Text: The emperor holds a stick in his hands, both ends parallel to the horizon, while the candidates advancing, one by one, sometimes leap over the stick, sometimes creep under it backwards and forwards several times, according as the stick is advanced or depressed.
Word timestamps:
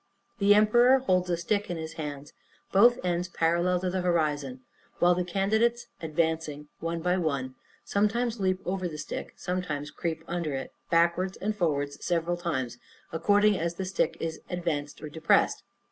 The 0.39 0.55
emperor 0.55 0.97
holds 0.97 1.29
a 1.29 1.37
stick 1.37 1.69
in 1.69 1.77
his 1.77 1.93
hands, 1.93 2.33
both 2.71 2.97
ends 3.03 3.27
parallel 3.27 3.79
to 3.81 3.91
the 3.91 4.01
horizon, 4.01 4.61
while 4.97 5.13
the 5.13 5.23
candidates 5.23 5.85
advancing, 6.01 6.69
one 6.79 7.01
by 7.03 7.17
one, 7.17 7.53
sometimes 7.85 8.39
leap 8.39 8.59
over 8.65 8.87
the 8.87 8.97
stick, 8.97 9.31
sometimes 9.35 9.91
creep 9.91 10.23
under 10.27 10.55
it 10.55 10.71
backwards 10.89 11.37
and 11.37 11.55
forwards 11.55 12.03
several 12.03 12.35
times, 12.35 12.79
according 13.11 13.59
as 13.59 13.75
the 13.75 13.85
stick 13.85 14.17
is 14.19 14.39
advanced 14.49 15.03
or 15.03 15.07
depressed. 15.09 15.61